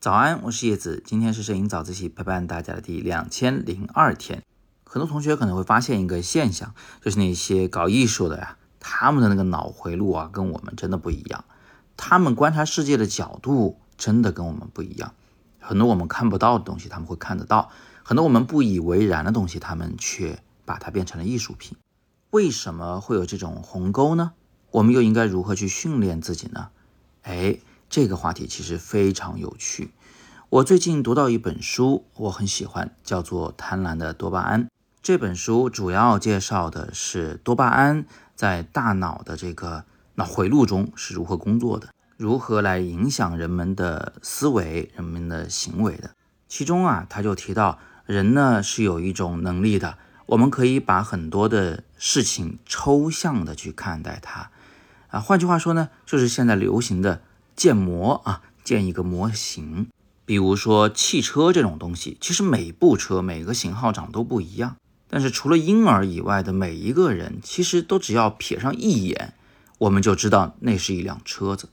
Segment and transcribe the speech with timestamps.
[0.00, 4.42] 早安，我是叶子，今天是摄影早自习陪伴大家的第两千零二天。
[4.84, 11.44] 很多同学可能会发现一个现象，就是那些搞艺术的呀，他们的那个脑回路啊，跟我们真的不一样。
[11.96, 15.12] 他们观察世界的角度真的跟我们不一样。
[15.58, 17.70] 很多我们看不到的东西，他们会看得到；
[18.02, 21.76] 很多我们不以为然的东西，他们却把它变成了艺术品。
[22.30, 24.32] 为什么会有这种鸿沟呢？
[24.70, 26.68] 我们又应该如何去训练自己呢？
[27.22, 27.58] 哎。
[27.92, 29.90] 这个话题其实非常有趣。
[30.48, 34.62] 我最近读到一本书，我很喜欢，叫做《贪婪的多巴胺》。
[35.02, 46.12] 这本书主要介绍的是多巴胺在大脑的这个脑回路中是如何工作的，如何来影响人们的思维、人们的行为的。
[46.46, 54.52] 其中啊，他就提到，人呢是有一种能力的，我们可以把很多的事情抽象的去看待它。
[55.10, 57.22] 啊，换句话说呢，就是现在流行的。
[57.56, 59.88] 建模啊，建一个模型。
[60.24, 64.76] 比如说汽车这种东西，其实每部车每个型号长都不一样。
[65.10, 69.34] 但是除了婴儿以外的每一个人，其实都只要瞥上一眼，
[69.76, 71.68] 我们就知道那是一辆车子。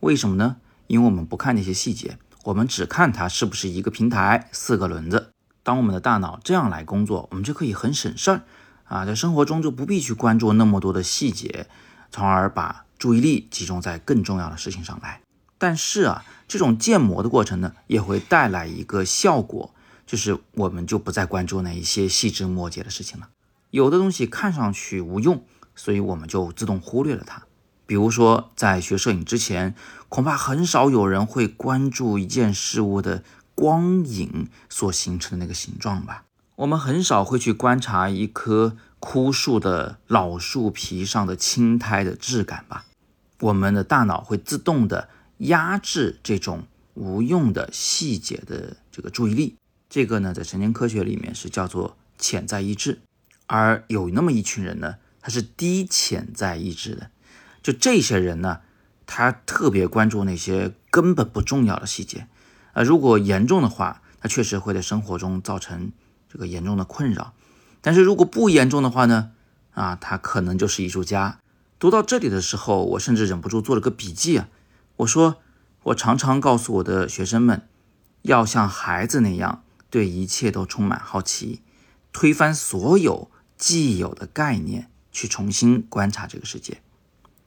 [0.00, 0.56] 为什么呢？
[0.88, 5.30] 因为我们不看那些细节，我们只看它是不是一个平台、四个轮子。
[5.62, 8.42] 当我们的大脑这样来工作，我们就可以很省事儿
[8.84, 11.68] 啊，在生活中就不必去关注那么多的细节，
[12.10, 15.20] 从而把注意力集中在更重要的事情上来。
[15.56, 19.74] 但是啊，这种建模的过程呢，也会带来一个效果，
[20.06, 23.28] 就是我们就不再关注那一些细枝末节的事情了。
[23.70, 27.42] 有的东西看上去无用，所以我们就自动忽略了它。
[27.86, 29.74] 比如说，在学摄影之前，
[30.08, 33.24] 恐怕很少有人会关注一件事物的
[33.54, 36.24] 光影所形成的那个形状吧？
[36.58, 42.84] 我们很少会去观察一棵枯树的老树皮上的青苔的质感吧？
[43.38, 45.08] 我们的大脑会自动的。
[45.38, 49.54] 压制这种无用的细节的这个注意力，
[49.88, 52.98] 这个呢，在神经科学里面是叫做潜在意志。
[53.46, 57.12] 而有那么一群人呢，他是低潜在意志的，
[57.62, 58.62] 就这些人呢，
[59.06, 62.26] 他特别关注那些根本不重要的细节。
[62.72, 65.92] 啊，如果严重的话，他确实会在生活中造成
[66.28, 67.32] 这个严重的困扰。
[67.80, 69.30] 但是如果不严重的话呢，
[69.72, 71.38] 啊，他可能就是艺术家。
[71.78, 74.48] 读到这里的时候，我甚至忍不住做了个笔记啊。
[74.96, 75.36] 我说，
[75.84, 77.68] 我常常告诉我的学生们，
[78.22, 81.62] 要像孩子那样，对一切都充满好奇，
[82.12, 86.82] 推翻所有既有的概念，去重新观察这个世界。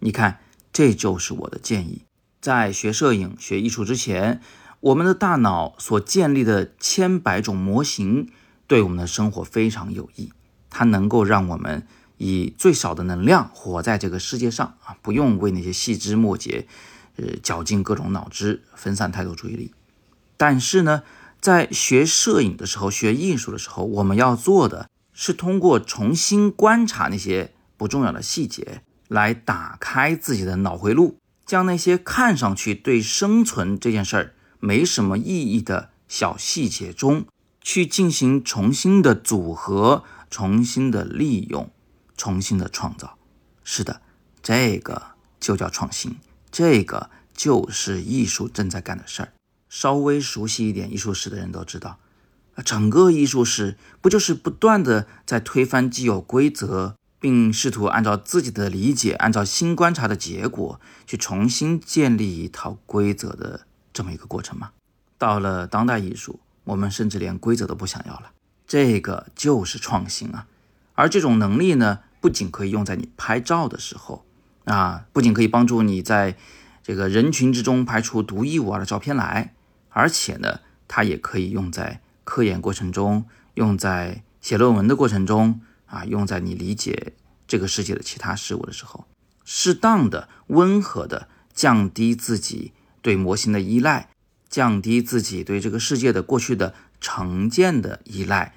[0.00, 0.40] 你看，
[0.70, 2.02] 这就是我的建议。
[2.40, 4.42] 在学摄影、学艺术之前，
[4.80, 8.30] 我们的大脑所建立的千百种模型，
[8.68, 10.30] 对我们的生活非常有益。
[10.70, 11.84] 它能够让我们
[12.18, 16.68] 以最少的能量活在这个世界上啊，不用为那些细枝末节。
[17.20, 19.72] 呃，绞尽各种脑汁，分散太多注意力。
[20.36, 21.02] 但是呢，
[21.40, 37.26] 在学摄影的时候，学艺术的时候，我们要做的是通过重新观察那些不重要的细节，来打开自己的脑回路，将那些看上去对生存这件事儿没什么意义的小细节中，
[37.68, 41.70] 去进行重新的组合、重新的利用、
[42.16, 43.18] 重新的创造。
[43.62, 44.00] 是的，
[44.42, 45.08] 这个
[45.38, 46.16] 就叫创新。
[46.50, 49.34] 这个就是艺术正在干的事儿。
[49.68, 51.98] 稍微熟悉一点艺术史的人都知道，
[52.54, 64.70] 啊整个艺术史不就是不断的在推翻既有规则，并试图按照自己的理解，按照新观察的结果去重新建立一套规则的这么一个过程吗？
[65.18, 68.30] 到了当代艺术，我们甚至连规则都不想要了。
[68.66, 70.46] 这个就是创新啊！
[70.94, 74.24] 而这种能力呢，不仅可以用在你拍照的时候。
[74.64, 76.36] 啊，不仅可以帮助你在
[76.82, 79.54] 这个人群之中拍出独一无二的照片来，
[79.88, 83.24] 而且呢，它也可以用在科研过程中，
[83.54, 87.14] 用在写论文的过程中，啊，用在你理解
[87.46, 89.06] 这个世界的其他事物的时候，
[89.42, 94.10] 适当的、温和的降低自己对模型的依赖，
[94.48, 98.54] 降低自己对这个世界的过去的成见的依赖，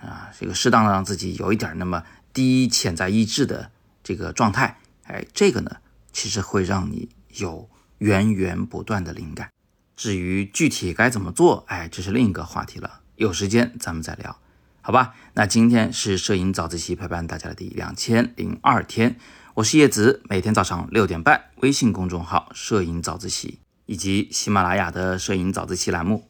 [0.00, 3.70] 啊，这个适当的让自己有一点那么低潜在意志的
[4.02, 4.78] 这个状态。
[5.04, 5.76] 哎，这个呢，
[6.12, 7.68] 其实会让你有
[7.98, 9.50] 源源不断的灵感。
[9.96, 13.00] 至于具体该怎么做，哎，这是另一个话题了。
[13.16, 14.38] 有时间咱们再聊，
[14.80, 15.14] 好吧？
[15.34, 19.16] 那今天是摄影早自习陪伴大家的第两千零二天，
[19.54, 26.28] 我是叶子，每天早上六点半，微信公众号“摄影早自习”以及喜马拉雅的“摄影早自习”栏目，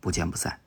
[0.00, 0.60] 不见不散。